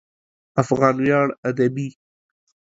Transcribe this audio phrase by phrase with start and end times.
[0.61, 1.87] افغان ویاړ ادبي